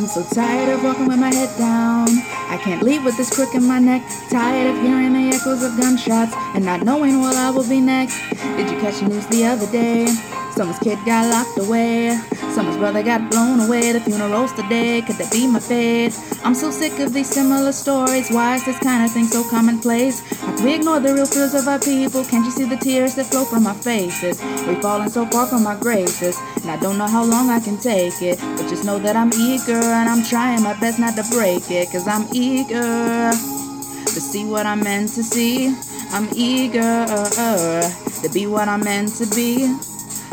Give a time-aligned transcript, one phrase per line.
[0.00, 2.08] I'm so tired of walking with my head down.
[2.48, 4.02] I can't leave with this crook in my neck.
[4.30, 8.18] Tired of hearing the echoes of gunshots and not knowing what I will be next.
[8.56, 10.06] Did you catch the news the other day?
[10.52, 12.18] Someone's kid got locked away.
[12.52, 13.92] Someone's brother got blown away.
[13.92, 15.00] The funeral's today.
[15.02, 16.18] Could that be my fate?
[16.44, 18.30] I'm so sick of these similar stories.
[18.30, 20.22] Why is this kind of thing so commonplace?
[20.62, 22.24] We ignore the real fears of our people?
[22.24, 24.42] Can't you see the tears that flow from our faces?
[24.66, 27.78] We've fallen so far from our graces, and I don't know how long I can
[27.78, 28.38] take it.
[28.38, 31.90] But just know that I'm eager, and I'm trying my best not to break it.
[31.90, 35.74] Cause I'm eager to see what I'm meant to see.
[36.12, 39.76] I'm eager to be what I'm meant to be.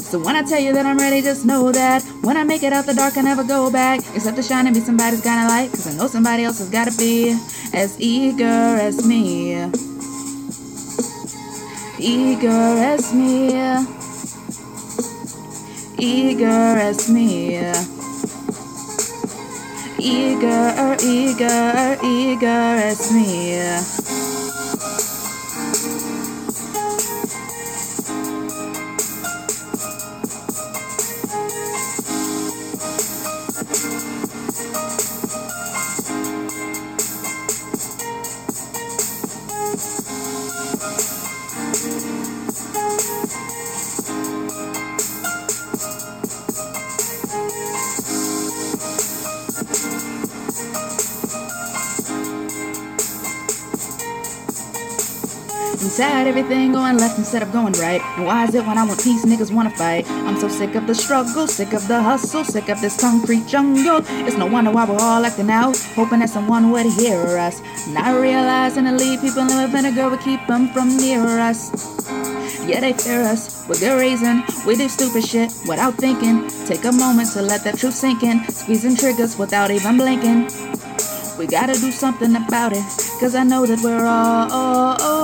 [0.09, 2.71] So when I tell you that I'm ready, just know that when I make it
[2.71, 3.99] out the dark, I never go back.
[4.15, 5.69] Except to shine and be somebody's kind of light.
[5.69, 7.37] Cause I know somebody else has gotta be
[7.73, 9.55] as eager as me.
[11.99, 13.49] Eager as me.
[15.99, 17.57] Eager as me.
[19.99, 24.06] Eager, eager, eager as me.
[55.79, 58.01] Inside everything going left instead of going right.
[58.17, 60.09] And why is it when I want peace, niggas wanna fight?
[60.09, 64.01] I'm so sick of the struggle, sick of the hustle, sick of this concrete jungle.
[64.25, 67.61] It's no wonder why we're all acting out, hoping that someone would hear us.
[67.89, 71.69] Not realizing the lead people in the vinegar would keep them from near us.
[72.65, 74.43] Yeah, they fear us with good reason.
[74.65, 76.49] We do stupid shit without thinking.
[76.65, 78.43] Take a moment to let that truth sink in.
[78.49, 80.49] Squeezing triggers without even blinking.
[81.37, 82.83] We gotta do something about it.
[83.19, 85.16] Cause I know that we're all, all, all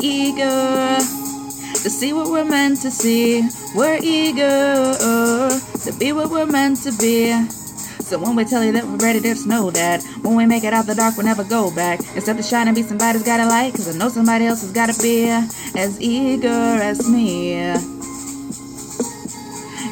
[0.00, 0.96] eager
[1.82, 3.48] to see what we're meant to see.
[3.74, 7.32] We're eager to be what we're meant to be.
[8.08, 10.72] So when we tell you that we're ready, just know that when we make it
[10.72, 12.00] out the dark, we'll never go back.
[12.16, 14.72] Except to shine and be somebody's got a light, cause I know somebody else has
[14.72, 17.54] gotta be as eager as me.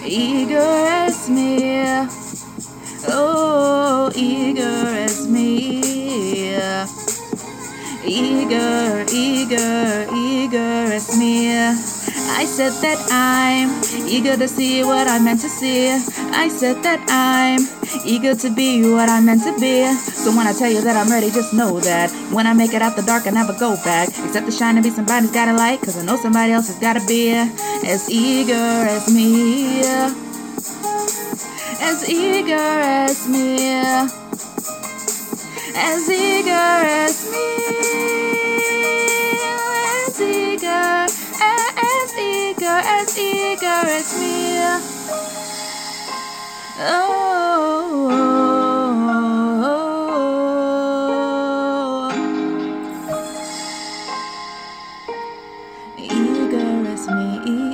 [0.04, 1.84] Eager as me.
[3.08, 5.80] Oh, eager as me.
[8.08, 11.54] Eager, eager, eager eager as me.
[11.54, 13.70] I said that I'm
[14.08, 15.90] eager to see what I'm meant to see.
[16.34, 17.60] I said that I'm
[18.04, 19.86] eager to be what I'm meant to be.
[19.94, 22.82] So when I tell you that I'm ready, just know that when I make it
[22.82, 24.08] out the dark, I never go back.
[24.08, 26.78] Except to shine and be somebody's got a light, cause I know somebody else has
[26.78, 29.80] gotta be as eager as me.
[31.80, 33.78] As eager as me.
[35.76, 37.95] As eager as me.
[43.66, 44.36] carries me.
[46.78, 48.16] Oh, oh,
[52.08, 52.12] oh,
[55.98, 57.65] Eager as me.